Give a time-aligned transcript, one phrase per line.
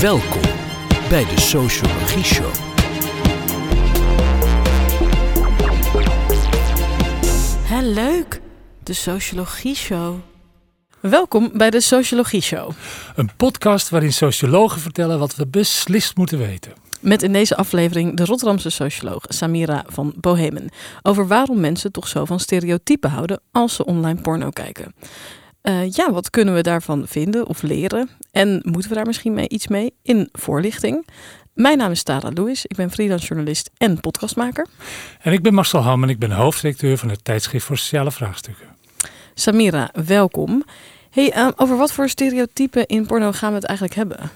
[0.00, 0.42] Welkom
[1.08, 2.52] bij de Sociologie Show.
[7.62, 8.40] Hè, leuk.
[8.82, 10.16] De Sociologie Show.
[11.00, 12.70] Welkom bij de Sociologie Show.
[13.16, 16.72] Een podcast waarin sociologen vertellen wat we beslist moeten weten.
[17.00, 20.68] Met in deze aflevering de Rotterdamse socioloog Samira van Bohemen.
[21.02, 24.94] Over waarom mensen toch zo van stereotypen houden als ze online porno kijken.
[25.68, 28.10] Uh, ja, wat kunnen we daarvan vinden of leren?
[28.30, 31.06] En moeten we daar misschien mee iets mee in voorlichting?
[31.54, 34.66] Mijn naam is Tara Lewis, ik ben freelance journalist en podcastmaker.
[35.20, 38.66] En ik ben Marcel Ham en ik ben hoofdredacteur van het tijdschrift voor sociale vraagstukken.
[39.34, 40.64] Samira, welkom.
[41.10, 44.30] Hey, uh, over wat voor stereotypen in porno gaan we het eigenlijk hebben?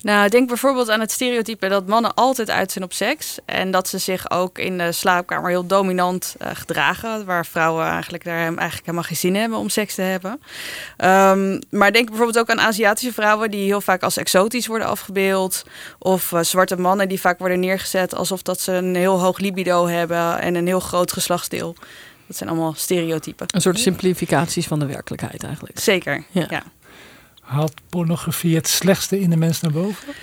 [0.00, 3.38] Nou, denk bijvoorbeeld aan het stereotype dat mannen altijd uit zijn op seks.
[3.44, 7.24] En dat ze zich ook in de slaapkamer heel dominant uh, gedragen.
[7.24, 10.30] Waar vrouwen eigenlijk daar eigenlijk helemaal geen zin hebben om seks te hebben.
[10.30, 15.64] Um, maar denk bijvoorbeeld ook aan Aziatische vrouwen die heel vaak als exotisch worden afgebeeld.
[15.98, 19.86] Of uh, zwarte mannen die vaak worden neergezet alsof dat ze een heel hoog libido
[19.86, 21.76] hebben en een heel groot geslachtsdeel.
[22.26, 23.46] Dat zijn allemaal stereotypen.
[23.50, 25.78] Een soort simplificaties van de werkelijkheid eigenlijk.
[25.78, 26.46] Zeker, ja.
[26.48, 26.62] ja.
[27.48, 30.14] Haalt pornografie het slechtste in de mens naar boven?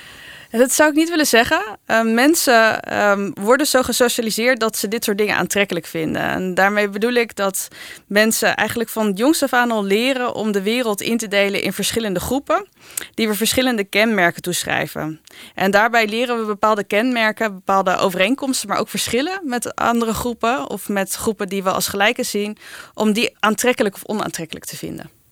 [0.52, 1.78] Dat zou ik niet willen zeggen.
[1.88, 6.22] Uh, mensen um, worden zo gesocialiseerd dat ze dit soort dingen aantrekkelijk vinden.
[6.22, 7.68] En daarmee bedoel ik dat
[8.08, 11.74] mensen eigenlijk van jongs af aan al leren om de wereld in te delen in
[11.74, 12.68] verschillende groepen,
[13.14, 15.22] die we verschillende kenmerken toeschrijven.
[15.56, 20.90] En daarbij leren we bepaalde kenmerken, bepaalde overeenkomsten, maar ook verschillen met andere groepen of
[20.90, 22.58] met groepen die we als gelijke zien,
[22.94, 25.24] om die aantrekkelijk of onaantrekkelijk te vinden.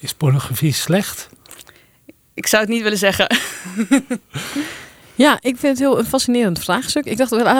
[0.00, 1.28] Is pornografie slecht?
[2.34, 3.26] Ik zou het niet willen zeggen.
[5.20, 7.04] Ja, ik vind het heel een fascinerend vraagstuk.
[7.04, 7.58] Ik dacht, ah,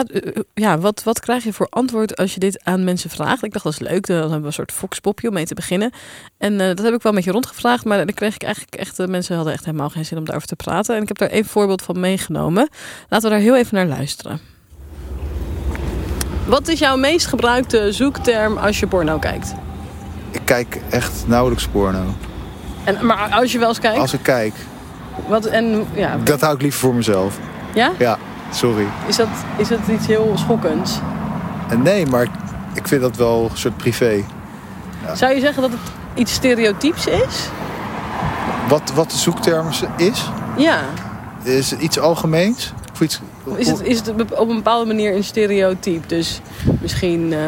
[0.53, 3.43] ja, wat, wat krijg je voor antwoord als je dit aan mensen vraagt?
[3.43, 4.07] Ik dacht, dat is leuk.
[4.07, 5.91] Dan hebben we een soort foxpopje om mee te beginnen.
[6.37, 7.85] En uh, dat heb ik wel een beetje rondgevraagd.
[7.85, 10.47] Maar dan kreeg ik eigenlijk echt, uh, mensen hadden echt helemaal geen zin om daarover
[10.47, 10.95] te praten.
[10.95, 12.69] En ik heb daar één voorbeeld van meegenomen.
[13.09, 14.39] Laten we daar heel even naar luisteren.
[16.45, 19.53] Wat is jouw meest gebruikte zoekterm als je porno kijkt?
[20.31, 22.15] Ik kijk echt nauwelijks porno.
[22.83, 23.99] En, maar als je wel eens kijkt?
[23.99, 24.53] Als ik kijk.
[25.27, 26.17] Wat, en, ja.
[26.23, 27.37] Dat hou ik liever voor mezelf.
[27.73, 27.91] Ja?
[27.97, 28.17] Ja,
[28.53, 28.85] sorry.
[29.07, 29.27] Is dat,
[29.57, 30.99] is dat iets heel schokkends?
[31.69, 32.27] En nee, maar
[32.73, 34.23] ik vind dat wel een soort privé.
[35.05, 35.15] Ja.
[35.15, 35.79] Zou je zeggen dat het
[36.13, 37.49] iets stereotyps is?
[38.67, 39.67] Wat, wat de zoekterm
[39.97, 40.29] is?
[40.57, 40.79] Ja.
[41.43, 42.73] Is het iets algemeens?
[42.93, 43.19] Of iets...
[43.55, 46.07] Is het, is het op een bepaalde manier een stereotype?
[46.07, 46.41] Dus
[46.81, 47.31] misschien...
[47.31, 47.39] Uh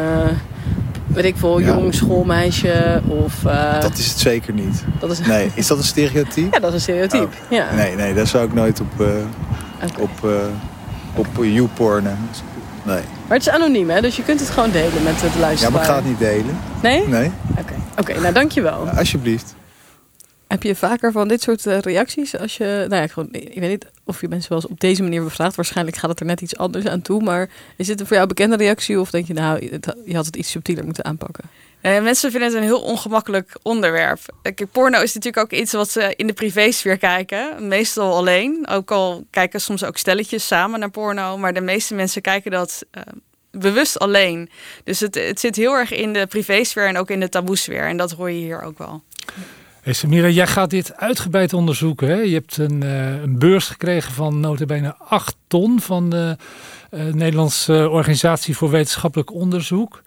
[1.13, 1.68] weet ik veel, ja.
[1.68, 3.34] jong schoolmeisje of...
[3.46, 3.81] Uh...
[3.81, 4.84] Dat is het zeker niet.
[5.00, 5.19] Dat is...
[5.19, 6.47] Nee, is dat een stereotype?
[6.51, 7.24] Ja, dat is een stereotype.
[7.44, 7.50] Oh.
[7.50, 7.74] Ja.
[7.75, 10.03] Nee, nee, daar zou ik nooit op, uh, okay.
[10.03, 10.31] op, uh,
[11.16, 12.03] op YouPorn.
[12.84, 13.01] Nee.
[13.28, 14.01] Maar het is anoniem, hè?
[14.01, 15.74] Dus je kunt het gewoon delen met het luisteren.
[15.74, 16.57] Ja, maar ik ga het niet delen.
[16.81, 17.07] Nee?
[17.07, 17.31] Nee.
[17.51, 17.78] Oké, okay.
[18.00, 18.90] okay, nou dankjewel.
[18.97, 19.56] alsjeblieft.
[20.48, 22.38] Heb je vaker van dit soort uh, reacties?
[22.38, 25.04] Als je, nou ja, gewoon, ik weet niet of je mensen wel eens op deze
[25.04, 25.56] manier bevraagt.
[25.56, 27.24] Waarschijnlijk gaat het er net iets anders aan toe.
[27.24, 29.00] Maar is dit een voor jou bekende reactie?
[29.00, 31.44] Of denk je, nou, je had het iets subtieler moeten aanpakken?
[31.81, 34.20] Uh, mensen vinden het een heel ongemakkelijk onderwerp.
[34.42, 37.68] Kijk, porno is natuurlijk ook iets wat ze in de privésfeer kijken.
[37.68, 38.68] Meestal alleen.
[38.70, 41.38] Ook al kijken soms ook stelletjes samen naar porno.
[41.38, 43.04] Maar de meeste mensen kijken dat uh,
[43.52, 44.50] bewust alleen.
[44.84, 47.84] Dus het, het zit heel erg in de privésfeer en ook in de taboesfeer.
[47.88, 49.04] En dat hoor je hier ook wel.
[49.83, 52.07] Hey Samira, jij gaat dit uitgebreid onderzoeken.
[52.07, 52.16] Hè?
[52.16, 56.38] Je hebt een, uh, een beurs gekregen van notabene 8 ton van de
[56.91, 60.03] uh, Nederlandse Organisatie voor Wetenschappelijk Onderzoek.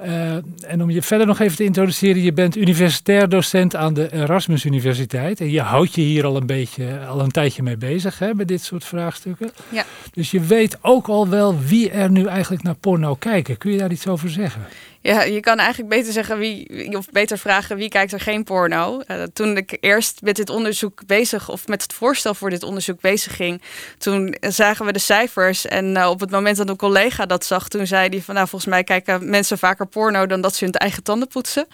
[0.00, 4.12] Uh, en om je verder nog even te introduceren, je bent universitair docent aan de
[4.12, 5.40] Erasmus Universiteit.
[5.40, 8.48] En je houdt je hier al een beetje, al een tijdje mee bezig hè, met
[8.48, 9.50] dit soort vraagstukken.
[9.68, 9.84] Ja.
[10.12, 13.58] Dus je weet ook al wel wie er nu eigenlijk naar porno kijken.
[13.58, 14.62] Kun je daar iets over zeggen?
[15.06, 19.02] Ja, je kan eigenlijk beter zeggen wie, of beter vragen wie kijkt er geen porno.
[19.06, 23.00] Uh, toen ik eerst met dit onderzoek bezig, of met het voorstel voor dit onderzoek
[23.00, 23.62] bezig ging,
[23.98, 25.66] toen zagen we de cijfers.
[25.66, 28.48] En uh, op het moment dat een collega dat zag, toen zei hij van nou,
[28.48, 31.66] volgens mij kijken mensen vaker porno dan dat ze hun eigen tanden poetsen.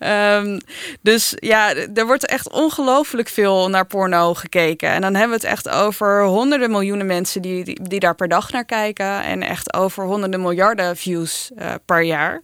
[0.00, 0.58] Um,
[1.00, 4.88] dus ja, er wordt echt ongelooflijk veel naar porno gekeken.
[4.88, 8.52] En dan hebben we het echt over honderden miljoenen mensen die, die, daar per dag
[8.52, 9.22] naar kijken.
[9.22, 12.42] En echt over honderden miljarden views uh, per jaar.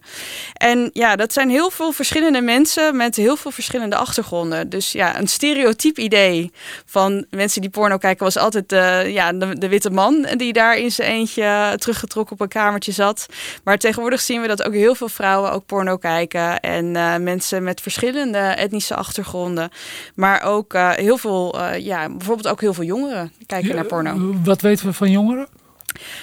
[0.53, 4.69] En ja, dat zijn heel veel verschillende mensen met heel veel verschillende achtergronden.
[4.69, 6.51] Dus ja, een stereotyp idee
[6.85, 10.77] van mensen die porno kijken was altijd de, ja, de, de witte man die daar
[10.77, 13.25] in zijn eentje teruggetrokken op een kamertje zat.
[13.63, 17.63] Maar tegenwoordig zien we dat ook heel veel vrouwen ook porno kijken en uh, mensen
[17.63, 19.69] met verschillende etnische achtergronden.
[20.15, 24.35] Maar ook uh, heel veel, uh, ja, bijvoorbeeld ook heel veel jongeren kijken naar porno.
[24.43, 25.47] Wat weten we van jongeren?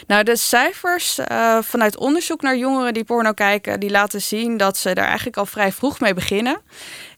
[0.06, 4.76] Nou, de cijfers uh, vanuit onderzoek naar jongeren die porno kijken, die laten zien dat
[4.76, 6.60] ze daar eigenlijk al vrij vroeg mee beginnen.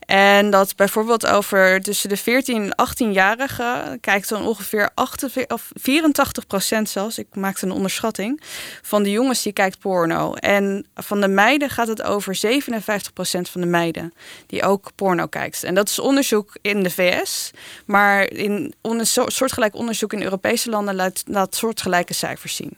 [0.06, 6.46] En dat bijvoorbeeld over tussen de 14 en 18-jarigen kijkt dan ongeveer 48, of 84
[6.46, 8.40] procent zelfs, ik maakte een onderschatting,
[8.82, 10.34] van de jongens die kijkt porno.
[10.34, 14.14] En van de meiden gaat het over 57 procent van de meiden
[14.46, 15.64] die ook porno kijkt.
[15.64, 17.50] En dat is onderzoek in de VS,
[17.84, 18.74] maar in
[19.26, 22.76] soortgelijk onderzoek in Europese landen laat, laat soortgelijke cijfers zien.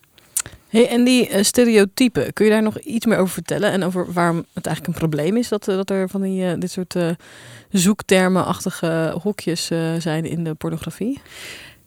[0.75, 3.71] Hey, en die uh, stereotypen, kun je daar nog iets meer over vertellen?
[3.71, 6.53] En over waarom het eigenlijk een probleem is dat, uh, dat er van die, uh,
[6.59, 6.97] dit soort
[7.71, 9.67] zoektermenachtige hokjes
[9.99, 11.21] zijn in de pornografie?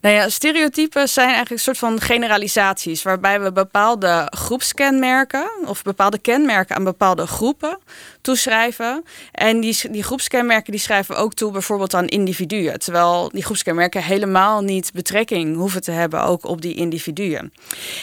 [0.01, 6.17] Nou ja, stereotypen zijn eigenlijk een soort van generalisaties, waarbij we bepaalde groepskenmerken of bepaalde
[6.17, 7.79] kenmerken aan bepaalde groepen
[8.21, 9.03] toeschrijven.
[9.31, 14.03] En die, die groepskenmerken die schrijven we ook toe bijvoorbeeld aan individuen, terwijl die groepskenmerken
[14.03, 17.53] helemaal niet betrekking hoeven te hebben ook op die individuen.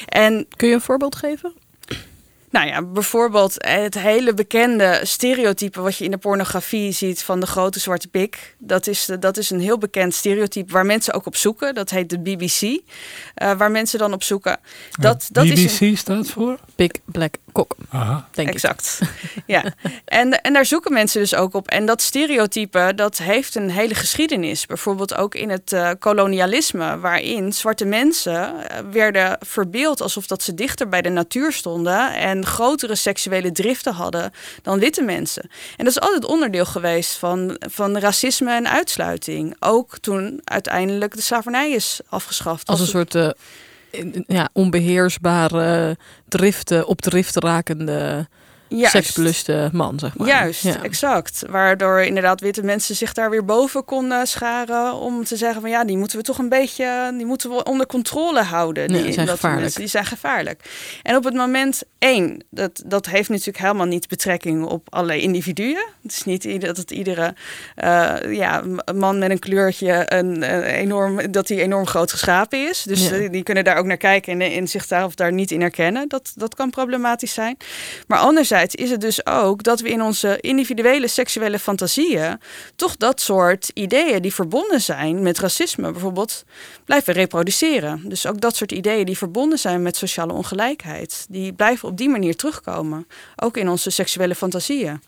[0.08, 1.63] En kun je een voorbeeld geven?
[2.54, 7.46] Nou ja, bijvoorbeeld het hele bekende stereotype wat je in de pornografie ziet van de
[7.46, 8.56] grote zwarte pik.
[8.58, 11.74] Dat is, dat is een heel bekend stereotype waar mensen ook op zoeken.
[11.74, 12.78] Dat heet de BBC, uh,
[13.34, 14.58] eh, waar mensen dan op zoeken.
[14.90, 16.58] Dat, dat BBC is staat voor?
[16.76, 18.28] Big Black Cock, Aha.
[18.30, 19.00] denk exact.
[19.46, 19.64] Ja,
[20.04, 21.68] en, en daar zoeken mensen dus ook op.
[21.68, 24.66] En dat stereotype, dat heeft een hele geschiedenis.
[24.66, 30.54] Bijvoorbeeld ook in het uh, kolonialisme, waarin zwarte mensen uh, werden verbeeld alsof dat ze
[30.54, 34.32] dichter bij de natuur stonden en grotere seksuele driften hadden
[34.62, 35.42] dan witte mensen.
[35.76, 39.56] En dat is altijd onderdeel geweest van, van racisme en uitsluiting.
[39.58, 42.68] Ook toen uiteindelijk de slavernij is afgeschaft.
[42.68, 43.30] Als een soort uh,
[44.26, 45.96] ja, onbeheersbare
[46.28, 48.28] driften, op drift rakende.
[48.82, 50.26] Seksbeluste man, zeg maar.
[50.26, 51.42] Juist, exact.
[51.48, 55.84] Waardoor inderdaad witte mensen zich daar weer boven konden scharen om te zeggen van ja,
[55.84, 58.88] die moeten we toch een beetje, die moeten we onder controle houden.
[58.88, 59.62] Die, zijn dat gevaarlijk.
[59.62, 60.60] Mensen, die zijn gevaarlijk.
[61.02, 65.84] En op het moment één, dat, dat heeft natuurlijk helemaal niet betrekking op alle individuen.
[66.02, 67.34] Het is niet dat het iedere
[67.84, 68.62] uh, ja,
[68.94, 72.82] man met een kleurtje een, enorm, dat hij enorm groot geschapen is.
[72.82, 73.28] Dus ja.
[73.28, 76.08] die kunnen daar ook naar kijken en, en zich daar of daar niet in herkennen.
[76.08, 77.56] Dat, dat kan problematisch zijn.
[78.06, 82.40] Maar anderzijds is het dus ook dat we in onze individuele seksuele fantasieën
[82.76, 86.44] toch dat soort ideeën die verbonden zijn met racisme bijvoorbeeld
[86.84, 88.02] blijven reproduceren.
[88.08, 92.08] Dus ook dat soort ideeën die verbonden zijn met sociale ongelijkheid, die blijven op die
[92.08, 93.06] manier terugkomen.
[93.36, 95.02] Ook in onze seksuele fantasieën.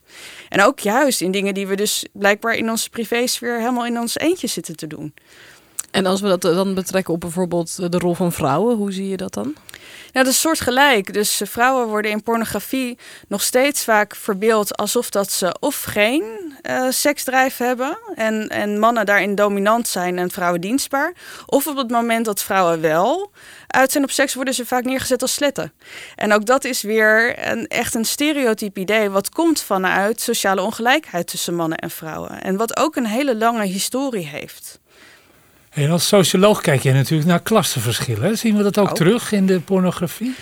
[0.49, 4.17] En ook juist in dingen die we dus blijkbaar in onze privésfeer helemaal in ons
[4.17, 5.13] eentje zitten te doen.
[5.91, 9.17] En als we dat dan betrekken op bijvoorbeeld de rol van vrouwen, hoe zie je
[9.17, 9.55] dat dan?
[10.11, 11.13] Ja, dat is soortgelijk.
[11.13, 12.97] Dus eh, vrouwen worden in pornografie
[13.27, 16.23] nog steeds vaak verbeeld alsof dat ze of geen
[16.89, 21.13] seksdrijf hebben en, en mannen daarin dominant zijn en vrouwen dienstbaar.
[21.45, 23.31] Of op het moment dat vrouwen wel
[23.67, 25.73] uit zijn op seks, worden ze vaak neergezet als sletten.
[26.15, 31.27] En ook dat is weer een, echt een stereotype idee wat komt vanuit sociale ongelijkheid
[31.27, 32.41] tussen mannen en vrouwen.
[32.41, 34.79] En wat ook een hele lange historie heeft.
[35.77, 38.37] En als socioloog kijk je natuurlijk naar klassenverschillen.
[38.37, 40.35] Zien we dat ook, terug in de pornografie?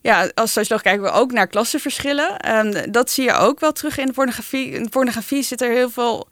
[0.00, 2.38] Ja, als socioloog kijken we ook naar klassenverschillen.
[2.38, 4.70] En dat zie je ook wel terug in de pornografie.
[4.70, 6.28] In de pornografie zit er heel veel,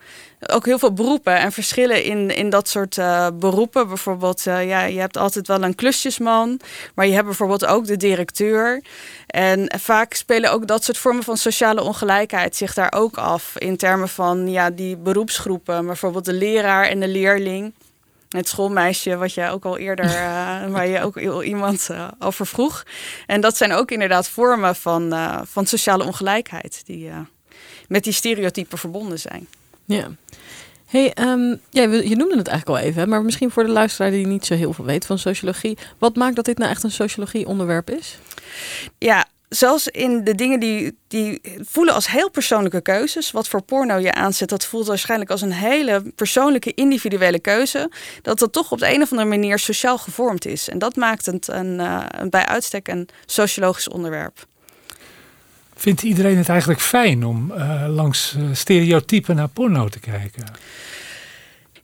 [0.46, 3.88] ook heel veel beroepen en verschillen in, in dat soort uh, beroepen.
[3.88, 6.60] Bijvoorbeeld, uh, ja, je hebt altijd wel een klusjesman,
[6.94, 8.82] maar je hebt bijvoorbeeld ook de directeur.
[9.26, 13.58] En vaak spelen ook dat soort vormen van sociale ongelijkheid zich daar ook af.
[13.58, 17.72] In termen van ja, die beroepsgroepen, bijvoorbeeld de leraar en de leerling
[18.36, 22.84] het schoolmeisje, wat je ook al eerder, uh, waar je ook iemand uh, over vroeg.
[23.26, 27.10] En dat zijn ook inderdaad vormen van, uh, van sociale ongelijkheid die
[27.88, 29.48] met die stereotypen verbonden zijn.
[29.84, 30.10] Ja.
[30.86, 34.26] Hey, um, ja, je noemde het eigenlijk al even, maar misschien voor de luisteraar die
[34.26, 35.78] niet zo heel veel weet van sociologie.
[35.98, 38.18] Wat maakt dat dit nou echt een sociologie onderwerp is?
[38.98, 43.30] Ja, zelfs in de dingen die, die voelen als heel persoonlijke keuzes.
[43.30, 47.90] Wat voor porno je aanzet, dat voelt waarschijnlijk als een hele persoonlijke, individuele keuze.
[48.22, 50.68] Dat dat toch op de een of andere manier sociaal gevormd is.
[50.68, 54.46] En dat maakt het een, uh, een bij uitstek een sociologisch onderwerp.
[55.74, 60.44] Vindt iedereen het eigenlijk fijn om uh, langs uh, stereotypen naar porno te kijken?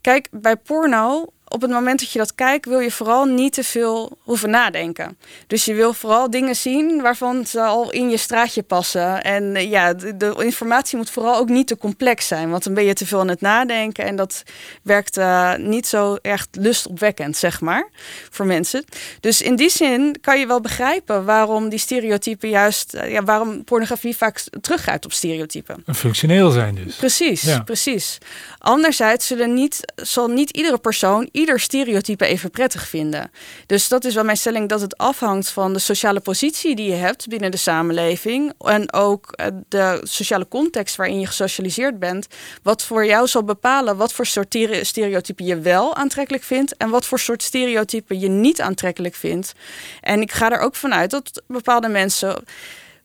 [0.01, 3.65] Kijk, bij porno op het moment dat je dat kijkt, wil je vooral niet te
[3.65, 5.19] veel hoeven nadenken.
[5.47, 9.23] Dus je wil vooral dingen zien waarvan ze al in je straatje passen.
[9.23, 12.85] En eh, ja, de, informatie moet vooral ook niet te complex zijn, want dan ben
[12.85, 14.43] je te veel aan het nadenken en dat
[14.83, 17.89] werkt uh, niet zo echt lustopwekkend, zeg maar,
[18.31, 18.85] voor mensen.
[19.21, 23.65] Dus in die zin kan je wel begrijpen waarom die stereotypen juist, uh, ja, waarom
[23.65, 25.85] pornografie vaak teruggrijpt op stereotypen.
[25.95, 26.97] Functioneel zijn dus.
[26.97, 27.61] Precies, ja.
[27.63, 28.19] precies.
[28.59, 33.31] Anderzijds zullen niet, zal niet iedere persoon ieder stereotype even prettig vinden.
[33.67, 36.97] Dus dat is wel mijn stelling dat het afhangt van de sociale positie die je
[36.97, 38.53] hebt binnen de samenleving.
[38.59, 42.27] En ook eh, de sociale context waarin je gesocialiseerd bent.
[42.63, 46.77] Wat voor jou zal bepalen wat voor soort stereotypen je wel aantrekkelijk vindt.
[46.77, 49.53] En wat voor soort stereotypen je niet aantrekkelijk vindt.
[50.01, 52.45] En ik ga er ook vanuit dat bepaalde mensen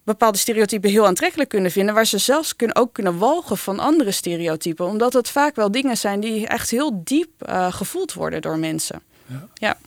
[0.03, 4.11] bepaalde stereotypen heel aantrekkelijk kunnen vinden, waar ze zelfs kunnen, ook kunnen walgen van andere
[4.11, 8.57] stereotypen, omdat het vaak wel dingen zijn die echt heel diep uh, gevoeld worden door
[8.57, 9.01] mensen.
[9.25, 9.47] Ja.
[9.53, 9.77] ja.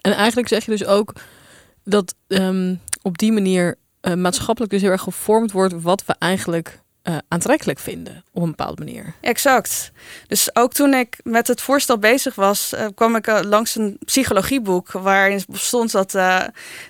[0.00, 1.12] En eigenlijk zeg je dus ook
[1.84, 6.82] dat um, op die manier uh, maatschappelijk dus heel erg gevormd wordt wat we eigenlijk
[7.04, 9.14] uh, aantrekkelijk vinden op een bepaalde manier.
[9.20, 9.92] Exact.
[10.26, 13.98] Dus ook toen ik met het voorstel bezig was, uh, kwam ik uh, langs een
[14.04, 16.12] psychologieboek waarin stond dat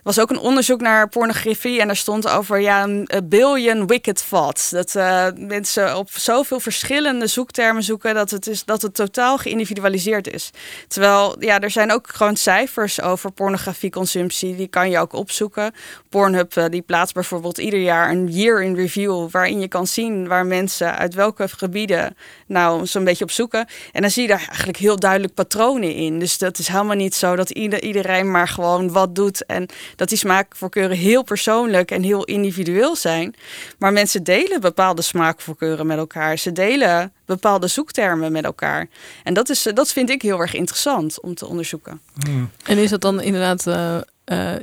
[0.03, 4.71] was ook een onderzoek naar pornografie en daar stond over ja een billion wicked thoughts.
[4.71, 4.95] Dat
[5.37, 10.51] mensen op zoveel verschillende zoektermen zoeken dat het is dat het totaal geïndividualiseerd is.
[10.89, 15.75] Terwijl ja, er zijn ook gewoon cijfers over pornografieconsumptie, die kan je ook opzoeken.
[16.09, 20.47] Pornhub die plaatst bijvoorbeeld ieder jaar een year in review waarin je kan zien waar
[20.47, 23.67] mensen uit welke gebieden nou zo'n beetje op zoeken.
[23.93, 26.19] En dan zie je daar eigenlijk heel duidelijk patronen in.
[26.19, 29.47] Dus dat is helemaal niet zo dat iedereen maar gewoon wat doet.
[29.47, 33.35] En dat die smaakvoorkeuren heel persoonlijk en heel individueel zijn.
[33.79, 36.39] Maar mensen delen bepaalde smaakvoorkeuren met elkaar.
[36.39, 38.89] Ze delen bepaalde zoektermen met elkaar.
[39.23, 42.01] En dat, is, dat vind ik heel erg interessant om te onderzoeken.
[42.25, 42.51] Hmm.
[42.65, 43.67] En is dat dan inderdaad.
[43.67, 43.99] Uh...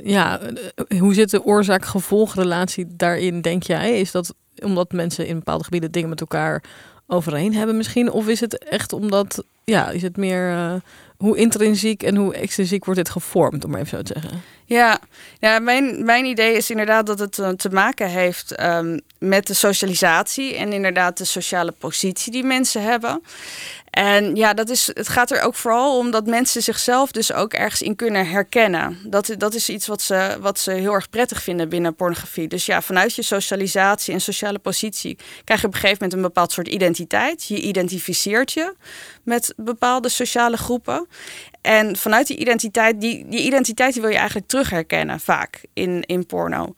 [0.04, 0.40] ja,
[0.98, 4.00] hoe zit de oorzaak-gevolgrelatie daarin, denk jij?
[4.00, 4.34] Is dat
[4.64, 6.62] omdat mensen in bepaalde gebieden dingen met elkaar
[7.06, 8.10] overeen hebben misschien?
[8.10, 10.74] Of is het echt omdat, ja, is het meer uh,
[11.16, 14.40] hoe intrinsiek en hoe extrinsiek wordt dit gevormd, om maar even zo te zeggen?
[14.72, 15.00] Ja,
[15.38, 19.54] ja mijn, mijn idee is inderdaad dat het uh, te maken heeft um, met de
[19.54, 23.22] socialisatie en inderdaad de sociale positie die mensen hebben.
[23.92, 27.52] En ja, dat is, het gaat er ook vooral om dat mensen zichzelf dus ook
[27.52, 28.98] ergens in kunnen herkennen.
[29.06, 32.48] Dat, dat is iets wat ze, wat ze heel erg prettig vinden binnen pornografie.
[32.48, 36.28] Dus ja, vanuit je socialisatie en sociale positie krijg je op een gegeven moment een
[36.28, 37.44] bepaald soort identiteit.
[37.44, 38.74] Je identificeert je
[39.22, 41.06] met bepaalde sociale groepen.
[41.60, 46.02] En vanuit die identiteit, die, die identiteit die wil je eigenlijk terug herkennen vaak in,
[46.02, 46.74] in porno.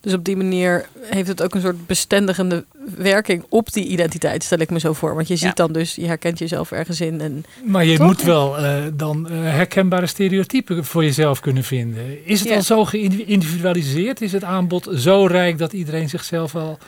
[0.00, 2.64] Dus op die manier heeft het ook een soort bestendigende
[2.96, 5.14] werking op die identiteit, stel ik me zo voor.
[5.14, 7.20] Want je ziet dan dus, je herkent jezelf ergens in.
[7.20, 12.26] En, maar je moet wel uh, dan uh, herkenbare stereotypen voor jezelf kunnen vinden.
[12.26, 14.20] Is het al zo geïndividualiseerd?
[14.20, 16.78] Is het aanbod zo rijk dat iedereen zichzelf al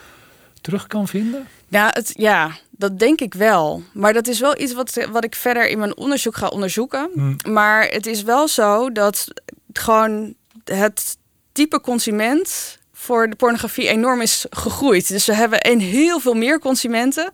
[0.61, 1.47] terug kan vinden?
[1.69, 3.83] Ja, het, ja, dat denk ik wel.
[3.93, 7.11] Maar dat is wel iets wat, wat ik verder in mijn onderzoek ga onderzoeken.
[7.15, 7.37] Hmm.
[7.49, 9.27] Maar het is wel zo dat
[9.73, 10.35] gewoon
[10.65, 11.17] het
[11.53, 15.09] type consument voor de pornografie enorm is gegroeid.
[15.09, 17.33] Dus we hebben een heel veel meer consumenten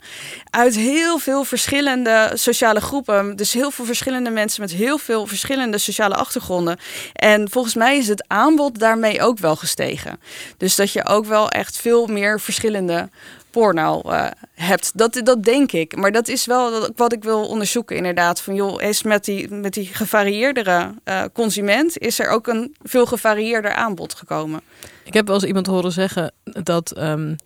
[0.51, 3.37] uit heel veel verschillende sociale groepen.
[3.37, 6.79] Dus heel veel verschillende mensen met heel veel verschillende sociale achtergronden.
[7.13, 10.21] En volgens mij is het aanbod daarmee ook wel gestegen.
[10.57, 13.09] Dus dat je ook wel echt veel meer verschillende
[13.55, 14.99] porno uh, hebt.
[14.99, 15.97] Dat, dat denk ik.
[15.97, 18.41] Maar dat is wel wat ik wil onderzoeken inderdaad.
[18.41, 21.99] Van joh, is met die, met die gevarieerdere uh, consument...
[21.99, 24.61] is er ook een veel gevarieerder aanbod gekomen.
[25.05, 26.99] Ik heb wel eens iemand horen zeggen dat...
[26.99, 27.37] Um,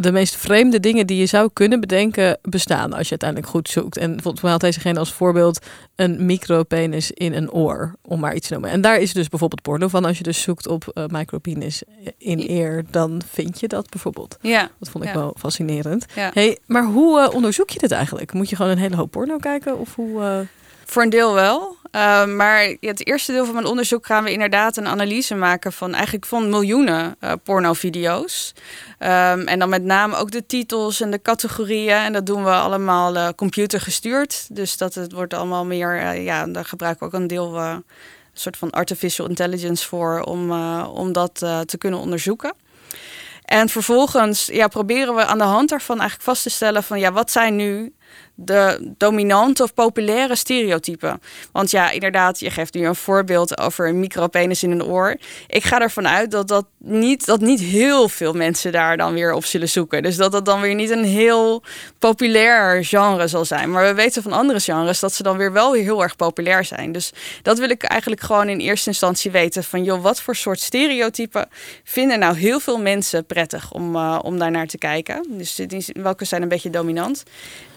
[0.00, 3.96] de meest vreemde dingen die je zou kunnen bedenken bestaan als je uiteindelijk goed zoekt.
[3.96, 5.66] En volgens mij had dezegene als voorbeeld
[5.96, 8.70] een micropenis in een oor, om maar iets te noemen.
[8.70, 10.04] En daar is dus bijvoorbeeld porno van.
[10.04, 11.82] Als je dus zoekt op uh, micropenis
[12.18, 14.36] in eer, dan vind je dat bijvoorbeeld.
[14.40, 14.70] Ja.
[14.78, 16.06] Dat vond ik wel fascinerend.
[16.14, 16.30] Ja.
[16.34, 18.32] Hey, maar hoe uh, onderzoek je dit eigenlijk?
[18.32, 19.78] Moet je gewoon een hele hoop porno kijken?
[19.78, 20.38] Of hoe, uh...
[20.90, 21.76] Voor een deel wel.
[21.96, 25.94] Uh, maar het eerste deel van mijn onderzoek gaan we inderdaad een analyse maken van
[25.94, 28.54] eigenlijk van miljoenen uh, pornovideo's.
[28.98, 31.96] Um, en dan met name ook de titels en de categorieën.
[31.96, 34.46] En dat doen we allemaal uh, computergestuurd.
[34.52, 37.84] Dus dat het wordt allemaal meer, ja, daar gebruiken we ook een deel een
[38.32, 42.54] soort van artificial intelligence voor om, om dat te kunnen onderzoeken.
[43.44, 47.12] En vervolgens ja, proberen we aan de hand daarvan eigenlijk vast te stellen van ja,
[47.12, 47.92] wat zijn nu
[48.34, 51.20] de dominante of populaire stereotypen.
[51.52, 55.16] Want ja, inderdaad, je geeft nu een voorbeeld over een micropenis in een oor.
[55.46, 59.32] Ik ga ervan uit dat, dat, niet, dat niet heel veel mensen daar dan weer
[59.32, 60.02] op zullen zoeken.
[60.02, 61.62] Dus dat dat dan weer niet een heel
[61.98, 63.70] populair genre zal zijn.
[63.70, 66.64] Maar we weten van andere genres dat ze dan weer wel weer heel erg populair
[66.64, 66.92] zijn.
[66.92, 67.12] Dus
[67.42, 69.64] dat wil ik eigenlijk gewoon in eerste instantie weten.
[69.64, 71.48] Van joh, wat voor soort stereotypen
[71.84, 75.24] vinden nou heel veel mensen prettig om, uh, om daar naar te kijken.
[75.28, 75.60] Dus
[75.92, 77.24] welke zijn een beetje dominant.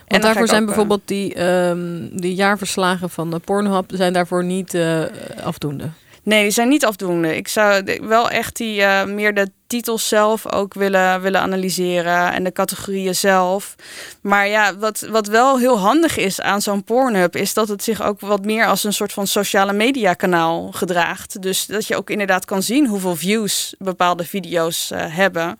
[0.07, 5.03] En daarvoor zijn bijvoorbeeld die, um, die jaarverslagen van de Pornhub zijn daarvoor niet uh,
[5.43, 5.89] afdoende.
[6.23, 7.35] Nee, die zijn niet afdoende.
[7.35, 12.43] Ik zou wel echt die uh, meer de titels zelf ook willen, willen analyseren en
[12.43, 13.75] de categorieën zelf.
[14.21, 18.03] Maar ja, wat, wat wel heel handig is aan zo'n Pornhub, is dat het zich
[18.03, 21.41] ook wat meer als een soort van sociale media kanaal gedraagt.
[21.41, 25.57] Dus dat je ook inderdaad kan zien hoeveel views bepaalde video's uh, hebben.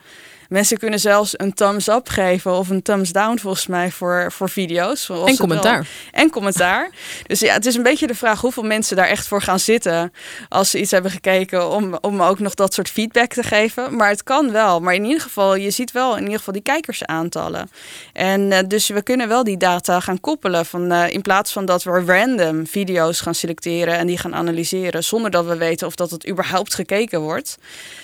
[0.54, 4.50] Mensen kunnen zelfs een thumbs up geven of een thumbs down volgens mij voor, voor
[4.50, 5.10] video's.
[5.10, 5.88] En commentaar.
[6.12, 6.90] en commentaar.
[7.28, 10.14] Dus ja, het is een beetje de vraag hoeveel mensen daar echt voor gaan zitten
[10.50, 13.96] als ze iets hebben gekeken om, om ook nog dat soort feedback te geven.
[13.96, 14.80] Maar het kan wel.
[14.80, 17.70] Maar in ieder geval, je ziet wel in ieder geval die kijkersaantallen.
[18.14, 21.66] En uh, dus we kunnen wel die data gaan koppelen van uh, in plaats van
[21.66, 25.96] dat we random video's gaan selecteren en die gaan analyseren zonder dat we weten of
[25.96, 27.58] dat het überhaupt gekeken wordt.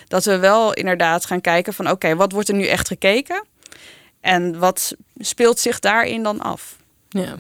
[0.08, 3.46] Dat we wel inderdaad gaan kijken van oké, wat wordt er nu echt gekeken?
[4.22, 6.78] En wat speelt zich daarin dan af?
[7.10, 7.36] Ja.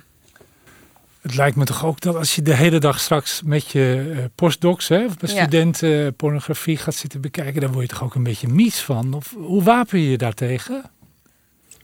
[1.22, 4.24] Het lijkt me toch ook dat als je de hele dag straks met je uh,
[4.36, 8.16] postdocs hè, of met studenten uh, pornografie gaat zitten bekijken, dan word je toch ook
[8.16, 9.14] een beetje mies van?
[9.14, 10.84] Of hoe wapen je je daartegen?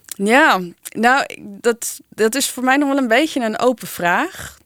[0.05, 4.57] Ja, nou, dat, dat is voor mij nog wel een beetje een open vraag.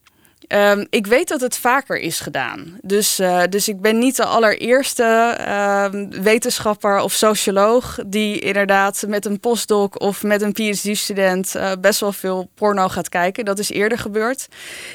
[0.54, 2.78] Um, ik weet dat het vaker is gedaan.
[2.82, 5.84] Dus, uh, dus ik ben niet de allereerste uh,
[6.22, 12.12] wetenschapper of socioloog die inderdaad met een postdoc of met een PhD-student uh, best wel
[12.12, 13.44] veel porno gaat kijken.
[13.44, 14.48] Dat is eerder gebeurd.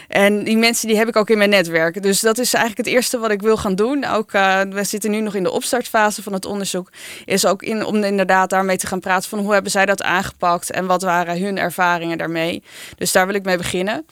[0.07, 2.03] En die mensen die heb ik ook in mijn netwerk.
[2.03, 4.05] Dus dat is eigenlijk het eerste wat ik wil gaan doen.
[4.05, 6.91] Ook, uh, we zitten nu nog in de opstartfase van het onderzoek.
[7.25, 10.71] Is ook in, om inderdaad daarmee te gaan praten van hoe hebben zij dat aangepakt
[10.71, 12.63] en wat waren hun ervaringen daarmee.
[12.97, 14.05] Dus daar wil ik mee beginnen.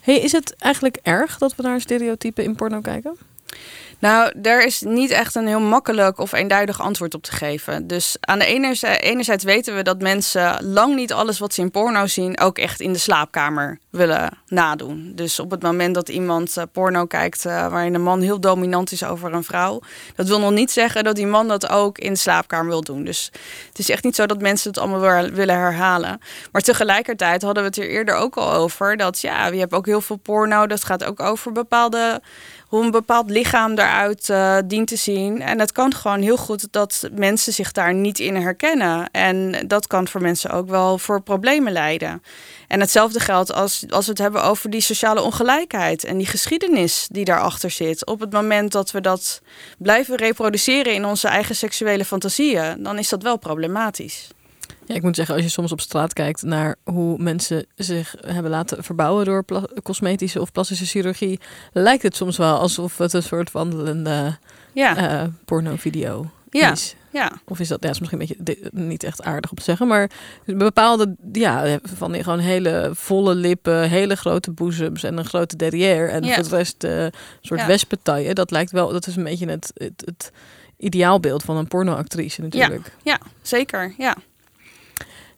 [0.00, 3.16] Hey, is het eigenlijk erg dat we naar stereotypen in porno kijken?
[3.98, 7.86] Nou, daar is niet echt een heel makkelijk of eenduidig antwoord op te geven.
[7.86, 11.70] Dus aan de ene enerzijds weten we dat mensen lang niet alles wat ze in
[11.70, 15.12] porno zien ook echt in de slaapkamer willen nadoen.
[15.14, 18.92] Dus op het moment dat iemand uh, porno kijkt uh, waarin een man heel dominant
[18.92, 19.80] is over een vrouw,
[20.14, 23.04] dat wil nog niet zeggen dat die man dat ook in de slaapkamer wil doen.
[23.04, 23.30] Dus
[23.68, 26.20] het is echt niet zo dat mensen het allemaal willen herhalen.
[26.52, 29.86] Maar tegelijkertijd hadden we het er eerder ook al over dat ja, je hebt ook
[29.86, 30.66] heel veel porno.
[30.66, 32.20] Dat gaat ook over bepaalde
[32.70, 35.42] hoe een bepaald lichaam eruit uh, dient te zien.
[35.42, 39.10] En het kan gewoon heel goed dat mensen zich daar niet in herkennen.
[39.10, 42.22] En dat kan voor mensen ook wel voor problemen leiden.
[42.68, 47.08] En hetzelfde geldt als, als we het hebben over die sociale ongelijkheid en die geschiedenis
[47.10, 48.06] die daarachter zit.
[48.06, 49.42] Op het moment dat we dat
[49.78, 54.28] blijven reproduceren in onze eigen seksuele fantasieën, dan is dat wel problematisch.
[54.86, 58.50] Ja, ik moet zeggen, als je soms op straat kijkt naar hoe mensen zich hebben
[58.50, 59.44] laten verbouwen door
[59.82, 61.40] cosmetische of plastische chirurgie,
[61.72, 64.38] lijkt het soms wel alsof het een soort wandelende
[64.72, 65.22] ja.
[65.22, 66.74] uh, pornovideo ja.
[67.12, 67.32] Ja.
[67.44, 70.10] Of is dat, ja, is misschien een beetje niet echt aardig om te zeggen, maar
[70.44, 76.08] bepaalde, ja, van die gewoon hele volle lippen, hele grote boezems en een grote derrière
[76.08, 76.34] en ja.
[76.34, 77.66] voor de rest uh, een soort ja.
[77.66, 78.34] wespentaille.
[78.34, 80.32] Dat lijkt wel, dat is een beetje het, het, het
[80.76, 82.92] ideaalbeeld van een pornoactrice natuurlijk.
[83.02, 84.16] Ja, ja zeker, ja.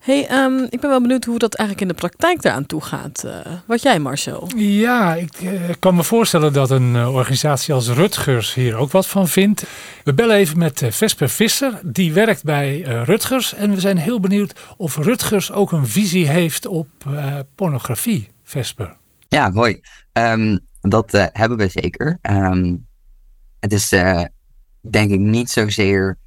[0.02, 3.24] Hey, um, ik ben wel benieuwd hoe dat eigenlijk in de praktijk eraan toe gaat.
[3.26, 3.32] Uh,
[3.66, 4.50] wat jij, Marcel?
[4.56, 9.06] Ja, ik uh, kan me voorstellen dat een uh, organisatie als Rutgers hier ook wat
[9.06, 9.64] van vindt.
[10.04, 11.80] We bellen even met Vesper Visser.
[11.82, 13.54] Die werkt bij Rutgers.
[13.54, 16.88] En we zijn heel benieuwd of Rutgers ook een visie heeft op
[17.54, 18.28] pornografie.
[18.42, 18.96] Vesper.
[19.28, 19.80] Ja, hoi.
[20.12, 22.18] Um, dat hebben we zeker.
[22.22, 22.86] Um,
[23.60, 23.88] het is
[24.80, 26.18] denk ik niet zozeer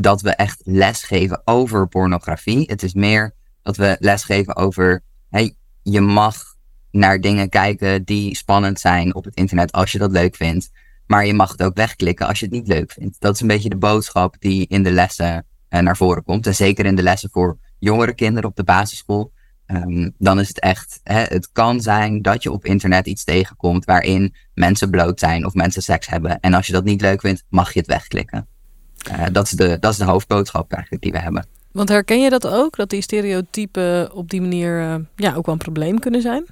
[0.00, 2.64] dat we echt lesgeven over pornografie.
[2.66, 6.54] Het is meer dat we lesgeven over, hey, je mag
[6.90, 10.70] naar dingen kijken die spannend zijn op het internet als je dat leuk vindt.
[11.06, 13.20] Maar je mag het ook wegklikken als je het niet leuk vindt.
[13.20, 16.46] Dat is een beetje de boodschap die in de lessen uh, naar voren komt.
[16.46, 19.32] En zeker in de lessen voor jongere kinderen op de basisschool.
[19.66, 23.84] Um, dan is het echt, hè, het kan zijn dat je op internet iets tegenkomt
[23.84, 26.40] waarin mensen bloot zijn of mensen seks hebben.
[26.40, 28.48] En als je dat niet leuk vindt, mag je het wegklikken.
[29.10, 31.46] Uh, dat, is de, dat is de hoofdboodschap eigenlijk die we hebben.
[31.72, 32.76] Want herken je dat ook?
[32.76, 36.46] Dat die stereotypen op die manier uh, ja, ook wel een probleem kunnen zijn?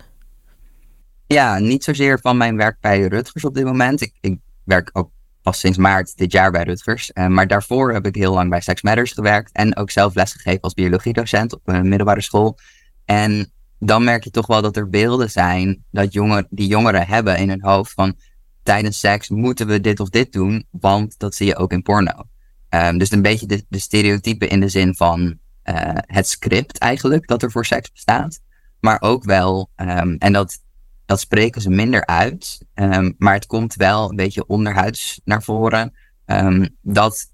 [1.26, 4.00] Ja, niet zozeer van mijn werk bij Rutgers op dit moment.
[4.00, 5.10] Ik, ik werk ook
[5.42, 7.10] pas sinds maart dit jaar bij Rutgers.
[7.14, 9.52] Uh, maar daarvoor heb ik heel lang bij Sex Matters gewerkt.
[9.52, 12.58] En ook zelf lesgegeven als biologiedocent op een middelbare school.
[13.04, 17.38] En dan merk je toch wel dat er beelden zijn dat jonger, die jongeren hebben
[17.38, 18.16] in hun hoofd van
[18.62, 22.22] tijdens seks moeten we dit of dit doen, want dat zie je ook in porno.
[22.74, 25.34] Um, dus een beetje de, de stereotypen in de zin van uh,
[25.94, 28.40] het script eigenlijk dat er voor seks bestaat.
[28.80, 30.58] Maar ook wel, um, en dat,
[31.06, 35.92] dat spreken ze minder uit, um, maar het komt wel een beetje onderhuids naar voren.
[36.82, 37.32] dat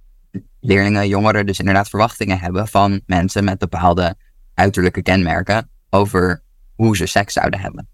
[0.60, 4.16] leerlingen, jongeren dus inderdaad verwachtingen hebben van mensen met bepaalde
[4.54, 6.42] uiterlijke kenmerken over
[6.74, 7.88] hoe ze seks zouden hebben.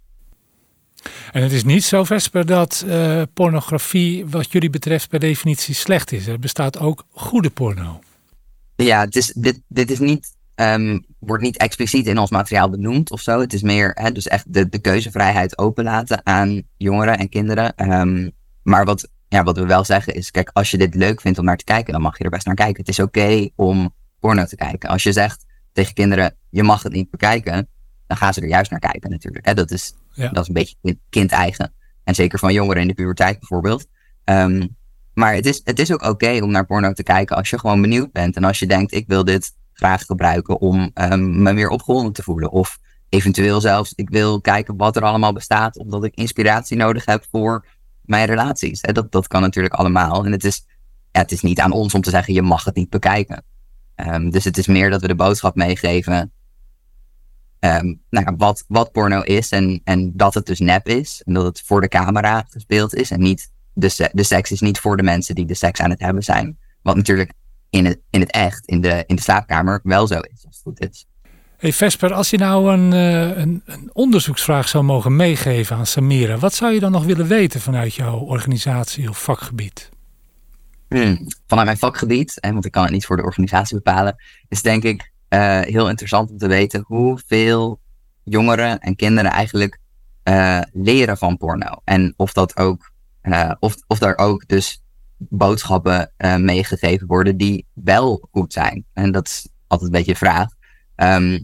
[1.33, 6.13] En het is niet zo, Vesper, dat uh, pornografie wat jullie betreft per definitie slecht
[6.13, 6.27] is.
[6.27, 8.01] Er bestaat ook goede porno.
[8.77, 13.11] Ja, het is, dit, dit is niet, ehm, wordt niet expliciet in ons materiaal benoemd
[13.11, 13.41] of zo.
[13.41, 17.75] Het is meer hè, dus echt de, de keuzevrijheid openlaten aan jongeren en kinderen.
[17.75, 18.31] Ehm,
[18.63, 21.45] maar wat, ja, wat we wel zeggen is, kijk, als je dit leuk vindt om
[21.45, 22.77] naar te kijken, dan mag je er best naar kijken.
[22.77, 24.89] Het is oké om porno te kijken.
[24.89, 27.69] Als je zegt tegen kinderen, je mag het niet bekijken,
[28.07, 29.47] dan gaan ze er juist naar kijken natuurlijk.
[29.47, 29.55] Hè?
[29.55, 30.29] Dat, is, Ja.
[30.29, 31.73] dat is een beetje kind-eigen.
[32.05, 33.87] En zeker van jongeren in de puberteit bijvoorbeeld.
[34.25, 34.67] Ehm,
[35.15, 37.81] maar het is, het is ook oké om naar porno te kijken als je gewoon
[37.81, 38.37] benieuwd bent.
[38.37, 42.23] En als je denkt, ik wil dit graag gebruiken om ehm, me weer opgewonden te
[42.23, 42.51] voelen.
[42.51, 45.79] Of eventueel zelfs, ik wil kijken wat er allemaal bestaat.
[45.79, 47.67] Omdat ik inspiratie nodig heb voor
[48.03, 48.79] mijn relaties.
[48.83, 50.25] Hè, Dat, dat kan natuurlijk allemaal.
[50.25, 50.65] En het is,
[51.13, 53.45] ja, het is niet aan ons om te zeggen, je mag het niet bekijken.
[53.95, 56.33] Ehm, dus het is meer dat we de boodschap meegeven.
[57.59, 61.23] Ehm, nou ja, wat, wat porno is en, en dat het dus nep is.
[61.25, 63.11] En dat het voor de camera gespeeld is.
[63.11, 65.91] En niet de, se- de seks is niet voor de mensen die de seks aan
[65.91, 66.59] het hebben zijn.
[66.83, 67.33] Wat natuurlijk
[67.71, 70.61] in het, in het echt, in de, in de slaapkamer, wel zo is, als het
[70.63, 71.07] goed is.
[71.57, 76.37] Hey Vesper, als je nou een, eh, een, een onderzoeksvraag zou mogen meegeven aan Samira,
[76.39, 79.91] wat zou je dan nog willen weten vanuit jouw organisatie of vakgebied?
[80.89, 81.27] Hmm.
[81.47, 84.17] Vanuit mijn vakgebied, en want ik kan het niet voor de organisatie bepalen,
[84.49, 87.81] is denk ik eh, heel interessant om te weten hoeveel
[88.23, 89.79] jongeren en kinderen eigenlijk
[90.23, 91.81] eh, leren van porno.
[91.85, 94.83] En of dat ook, eh, of, of daar ook dus
[95.19, 98.85] boodschappen meegegeven worden die wel goed zijn.
[98.93, 100.49] En dat is altijd een beetje de vraag.
[100.95, 101.41] Ehm,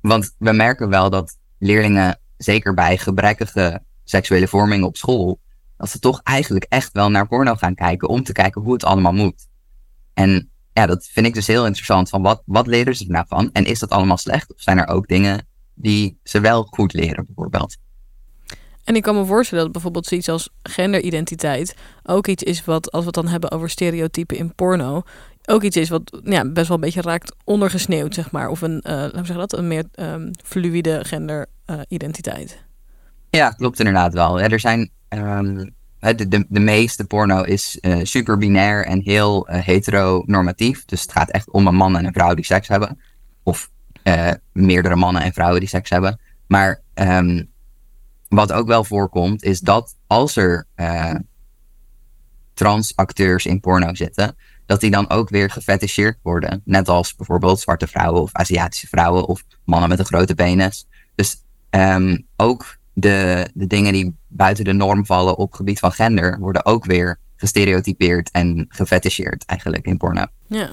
[0.00, 5.40] want we merken wel dat leerlingen, zeker bij gebrekkige seksuele vorming op school,
[5.76, 8.84] dat ze toch eigenlijk echt wel naar porno gaan kijken om te kijken hoe het
[8.84, 9.46] allemaal moet.
[10.14, 12.08] En ja, dat vind ik dus heel interessant.
[12.08, 13.50] Van wat, wat leren ze er nou van?
[13.52, 14.54] En is dat allemaal slecht?
[14.54, 17.76] Of zijn er ook dingen die ze wel goed leren, bijvoorbeeld?
[18.84, 23.00] En ik kan me voorstellen dat bijvoorbeeld zoiets als genderidentiteit ook iets is wat, als
[23.00, 25.02] we het dan hebben over stereotypen in porno,
[25.44, 28.48] ook iets is wat ja, best wel een beetje raakt ondergesneeuwd, zeg maar.
[28.48, 32.64] Of een, eh laten we zeggen dat, een meer ehm, fluïde genderidentiteit.
[33.30, 34.38] Ja, klopt inderdaad wel.
[34.38, 35.66] Ja, er zijn, ehm,
[36.02, 40.84] de, de, de meeste porno is eh, super binair en heel eh, heteronormatief.
[40.84, 43.00] Dus het gaat echt om een man en een vrouw die seks hebben.
[43.42, 43.70] Of
[44.02, 46.20] eh, meerdere mannen en vrouwen die seks hebben.
[46.46, 47.44] Maar ehm,
[48.28, 50.66] wat ook wel voorkomt, is dat als er
[52.54, 54.36] transacteurs in porno zitten,
[54.66, 56.62] dat die dan ook weer gefeticheerd worden.
[56.64, 60.86] Net als bijvoorbeeld zwarte vrouwen of Aziatische vrouwen of mannen met een grote penis.
[61.14, 66.38] Dus ehm, ook de, de dingen die buiten de norm vallen op gebied van gender,
[66.38, 70.24] worden ook weer gestereotypeerd en gefeticheerd eigenlijk in porno.
[70.46, 70.68] Ja.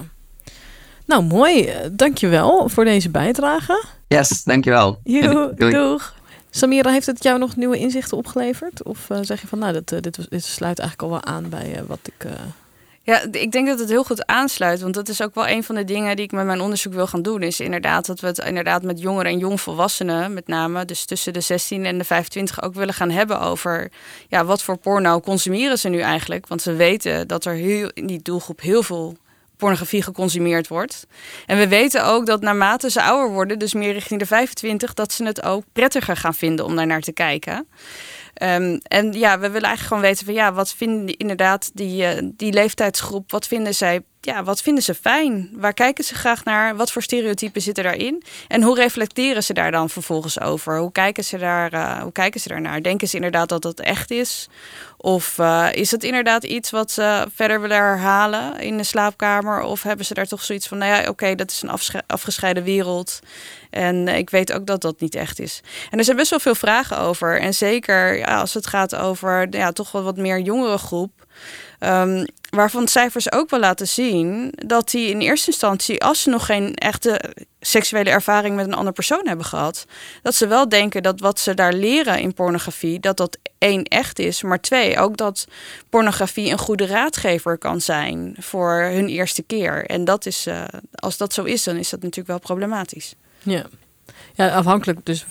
[1.06, 1.64] Nou, mooi.
[1.64, 3.84] Eh, Dankjewel voor deze bijdrage.
[4.08, 5.00] Yes, dankjewel.
[5.04, 5.72] Joe, Doei.
[5.72, 6.14] doeg.
[6.50, 8.82] Samira, heeft het jou nog nieuwe inzichten opgeleverd?
[8.82, 11.34] Of eh, zeg je van, nou, dit, eh, dit, was- dit sluit eigenlijk al wel
[11.34, 12.26] aan bij wat ik...
[13.02, 14.80] Ja, ik denk dat het heel goed aansluit.
[14.80, 17.06] Want dat is ook wel een van de dingen die ik met mijn onderzoek wil
[17.06, 17.42] gaan doen.
[17.42, 21.40] Is inderdaad dat we het inderdaad met jongeren en jongvolwassenen, met name, dus tussen de
[21.40, 23.90] 16 en de 25, ook willen gaan hebben over
[24.28, 26.46] ja, wat voor porno consumeren ze nu eigenlijk.
[26.46, 29.16] Want we weten dat er heel, in die doelgroep heel veel
[29.60, 31.06] pornografie geconsumeerd wordt.
[31.46, 35.12] En we weten ook dat naarmate ze ouder worden, dus meer richting de 25, dat
[35.12, 37.68] ze het ook prettiger gaan vinden om daar naar te kijken.
[38.34, 42.22] Ehm, en ja, we willen eigenlijk gewoon weten van ja, wat vinden inderdaad die, eh,
[42.34, 45.50] die leeftijdsgroep, wat vinden zij, ja, wat vinden ze fijn?
[45.52, 46.76] Waar kijken ze graag naar?
[46.76, 48.22] Wat voor stereotypen zitten daarin?
[48.48, 50.78] En hoe reflecteren ze daar dan vervolgens over?
[50.78, 52.82] Hoe kijken ze daar, eh, hoe kijken ze daarnaar?
[52.82, 54.48] Denken ze inderdaad dat dat echt is?
[54.96, 59.62] Of eh, is het inderdaad iets wat ze verder willen herhalen in de slaapkamer?
[59.62, 63.20] Of hebben ze daar toch zoiets van, nou ja, oké, dat is een afgescheiden wereld.
[63.70, 65.60] En ik weet ook dat dat niet echt is.
[65.90, 67.40] En er zijn best wel veel vragen over.
[67.40, 71.26] En zeker ja, als het gaat over ja, toch wel wat meer jongere groep.
[71.80, 76.46] Ehm, waarvan cijfers ook wel laten zien dat die in eerste instantie, als ze nog
[76.46, 77.20] geen echte
[77.60, 79.86] seksuele ervaring met een andere persoon hebben gehad,
[80.22, 84.18] dat ze wel denken dat wat ze daar leren in pornografie, dat dat één echt
[84.18, 85.46] is, maar twee, ook dat
[85.88, 89.86] pornografie een goede raadgever kan zijn voor hun eerste keer.
[89.86, 90.64] En dat is, eh,
[90.94, 93.14] als dat zo is, dan is dat natuurlijk wel problematisch.
[93.42, 93.66] ja.
[94.34, 95.26] ja, afhankelijk dus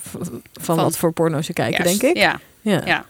[0.52, 2.22] van, wat voor porno ze kijken, Juist, denk ik.
[2.22, 2.82] Ja, Ja.
[2.84, 3.04] ja.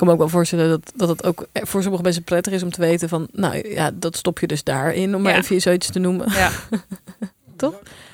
[0.00, 2.62] Ik kan me ook wel voorstellen dat, dat het ook voor sommige mensen prettig is
[2.62, 5.38] om te weten van, nou ja, dat stop je dus daarin, om maar Ja.
[5.38, 6.32] even zoiets te noemen.
[6.32, 6.50] ja.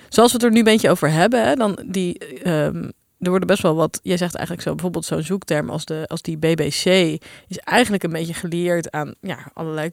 [0.08, 2.84] Zoals we het er nu een beetje over hebben, hè, dan die, ehm,
[3.18, 6.22] er worden best wel wat, jij zegt eigenlijk zo, bijvoorbeeld zo'n zoekterm als, de, als
[6.22, 6.84] die BBC,
[7.48, 9.90] is eigenlijk een beetje geleerd aan ja, allerlei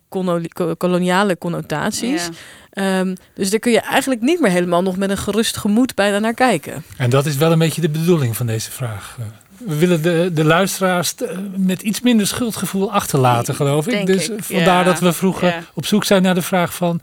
[0.78, 2.30] koloniale connotaties.
[2.70, 3.00] Ja.
[3.00, 6.20] Ehm, dus daar kun je eigenlijk niet meer helemaal nog met een gerust gemoed bijna
[6.20, 6.84] naar kijken.
[6.98, 9.18] En dat is wel een beetje de bedoeling van deze vraag.
[9.64, 13.92] Eh, We willen de, de luisteraars eh, met iets minder schuldgevoel achterlaten, geloof ik.
[13.94, 14.84] Denk dus ik, vandaar ja.
[14.84, 15.64] dat we vroeger Ja.
[15.74, 17.02] op zoek zijn naar de vraag van...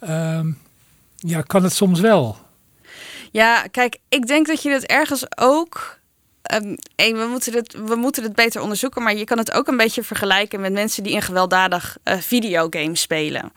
[0.00, 0.50] ehm,
[1.16, 2.36] ja, kan het soms wel.
[3.30, 5.97] Ja, kijk, ik denk dat je het ergens ook.
[6.54, 9.76] Um, we, moeten het, we moeten het beter onderzoeken, maar je kan het ook een
[9.76, 13.52] beetje vergelijken met mensen die een gewelddadig uh, videogame spelen.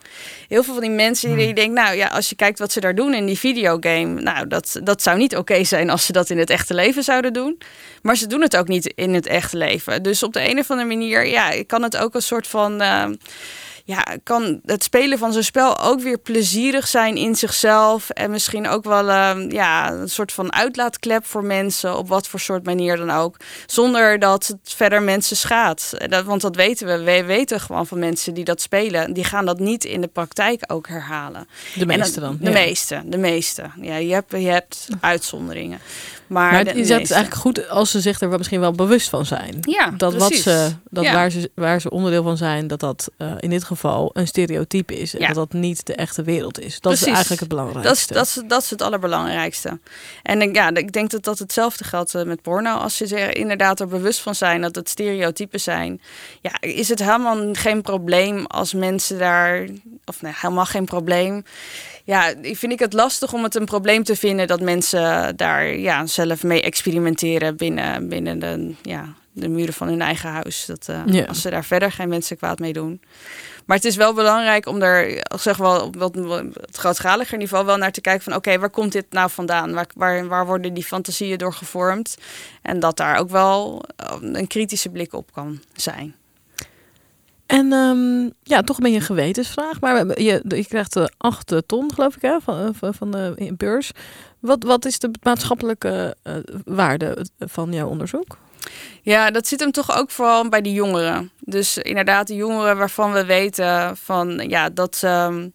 [0.48, 2.80] Heel veel van die mensen die, die denken, nou ja, als je kijkt wat ze
[2.80, 6.30] daar doen in die videogame, nou dat, dat zou niet oké zijn als ze dat
[6.30, 7.58] in het echte leven zouden doen.
[8.02, 10.04] Maar ze doen het ook niet in het echte leven.
[10.04, 12.82] Dus op de een of andere manier, ja, kan het ook een soort van.
[12.82, 13.06] Uh,
[13.92, 18.10] ja, kan het spelen van zo'n spel ook weer plezierig zijn in zichzelf.
[18.10, 22.40] En misschien ook wel uh, ja, een soort van uitlaatklep voor mensen, op wat voor
[22.40, 23.38] soort manier dan ook.
[23.66, 26.10] Zonder dat het verder mensen schaadt.
[26.10, 27.04] Dat, want dat weten we.
[27.04, 29.14] We weten gewoon van mensen die dat spelen.
[29.14, 31.48] Die gaan dat niet in de praktijk ook herhalen.
[31.76, 32.38] De meeste dan?
[32.42, 33.64] De meeste, de meeste.
[33.82, 35.80] Ja, je hebt, je hebt uitzonderingen.
[36.32, 39.26] Maar, maar je zegt het eigenlijk goed als ze zich er misschien wel bewust van
[39.26, 39.58] zijn.
[39.62, 43.32] Ja, dat wat ze, dat waar, ze, waar ze onderdeel van zijn, dat dat uh,
[43.40, 43.81] in dit geval
[44.14, 45.14] een stereotype is.
[45.14, 45.28] En ja.
[45.28, 46.80] dat dat niet de echte wereld is.
[46.80, 47.02] Dat precies.
[47.02, 47.88] is eigenlijk het belangrijkste.
[47.88, 49.80] Dat is, dat, is, dat is het allerbelangrijkste.
[50.24, 52.76] En ja, ik denk dat dat hetzelfde geldt uh, met porno.
[52.76, 56.02] Als ze er inderdaad er bewust van zijn dat het stereotypen zijn,
[56.42, 59.68] ja, is het helemaal geen probleem als mensen daar,
[60.06, 61.44] of nee, helemaal geen probleem
[62.04, 66.06] ja, vind ik het lastig om het een probleem te vinden dat mensen daar ja,
[66.06, 70.66] zelf mee experimenteren binnen, binnen de, ja, de muren van hun eigen huis.
[70.66, 73.02] Dat, uh, Als ze daar verder geen mensen kwaad mee doen.
[73.66, 77.78] Maar het is wel belangrijk om er, zeg wel, op wat, het grootschaliger niveau wel
[77.78, 79.74] naar te kijken van oké, waar komt dit nou vandaan?
[79.74, 82.18] Waar, waar, waar worden die fantasieën door gevormd?
[82.62, 86.16] En dat daar ook wel eh, een kritische blik op kan zijn.
[87.46, 89.80] En um, ja, toch ben je een gewetensvraag.
[89.80, 93.92] Maar je, je krijgt de 8 ton, geloof ik, hè, van, van de beurs.
[94.40, 96.16] Wat, wat is de maatschappelijke
[96.66, 98.38] waarde van jouw onderzoek?
[99.02, 101.32] Ja, dat zit hem toch ook vooral bij de jongeren.
[101.40, 105.54] Dus inderdaad, de jongeren waarvan we weten van ja, dat um,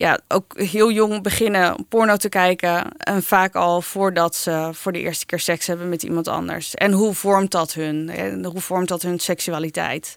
[0.00, 2.96] ja, ook heel jong beginnen porno te kijken.
[2.96, 6.74] En vaak al voordat ze voor de eerste keer seks hebben met iemand anders.
[6.74, 8.08] En hoe vormt dat hun?
[8.08, 10.16] En hoe vormt dat hun seksualiteit?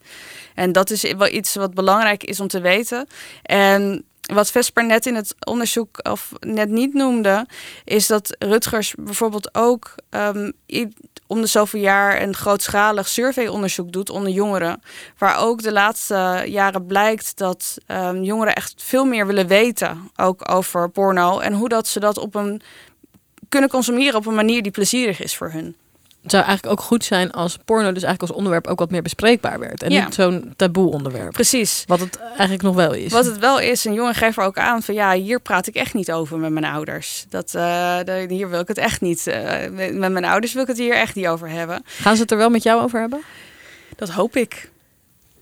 [0.56, 3.08] En dat is wel iets wat belangrijk is om te weten.
[3.42, 7.48] En wat Vesper net in het onderzoek of net niet noemde,
[7.84, 10.54] is dat Rutgers bijvoorbeeld ook um,
[11.28, 14.82] om de zoveel jaar een grootschalig surveyonderzoek doet onder jongeren.
[15.18, 20.12] Waar ook de laatste jaren blijkt dat um, jongeren echt veel meer willen weten.
[20.16, 21.40] Ook over porno.
[21.40, 22.62] En hoe dat ze dat op een
[23.50, 25.76] kunnen consumeren op een manier die plezierig is voor hun.
[26.24, 29.02] Het zou eigenlijk ook goed zijn als porno dus eigenlijk als onderwerp ook wat meer
[29.02, 29.84] bespreekbaar werd.
[29.84, 31.32] En niet zo'n taboe onderwerp.
[31.32, 31.84] Precies.
[31.88, 33.12] Wat het eigenlijk nog wel is.
[33.12, 35.76] Wat het wel is, een jongen geeft er ook aan van ja, hier praat ik
[35.76, 37.26] echt niet over met mijn ouders.
[37.30, 39.28] Dat, uh, hier wil ik het echt niet.
[39.28, 39.36] Uh,
[39.92, 41.84] met mijn ouders wil ik het hier echt niet over hebben.
[41.86, 43.22] Gaan ze het er wel met jou over hebben?
[43.96, 44.70] Dat hoop ik.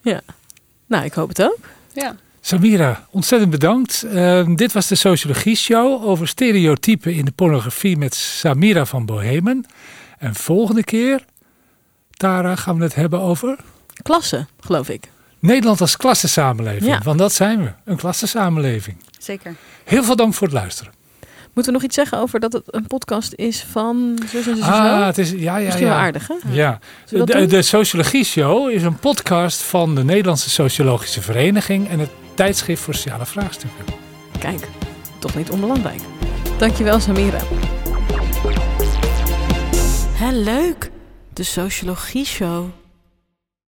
[0.01, 0.21] Ja.
[0.87, 1.59] Nou, ik hoop het ook.
[1.93, 2.15] Ja.
[2.41, 4.05] Samira, ontzettend bedankt.
[4.05, 9.65] Uh, dit was de Sociologie Show over stereotypen in de pornografie met Samira van Bohemen.
[10.21, 11.25] En volgende keer,
[12.11, 13.57] Tara, gaan we het hebben over?
[14.01, 15.09] Klasse, geloof ik.
[15.39, 16.85] Nederland als klassensamenleving.
[16.85, 16.99] Ja.
[17.03, 18.97] Want dat zijn we, een klassensamenleving.
[19.19, 19.55] Zeker.
[19.83, 20.93] Heel veel dank voor het luisteren.
[21.53, 24.61] Moeten we nog iets zeggen over dat het een podcast is van zo zo zo?
[24.63, 25.91] Ah, het is ja, ja, Misschien ja.
[25.91, 26.35] wel aardig, hè?
[26.51, 26.79] Ja.
[27.09, 32.81] De, de Sociologie Show is een podcast van de Nederlandse Sociologische Vereniging en het tijdschrift
[32.81, 33.85] voor sociale vraagstukken.
[34.39, 34.67] Kijk,
[35.19, 36.01] toch niet onbelangrijk.
[36.57, 37.39] Dankjewel, Samira.
[40.21, 40.91] Hé, leuk!
[41.33, 42.69] De Sociologie Show.